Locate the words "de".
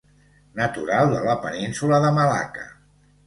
1.11-1.19, 2.07-2.11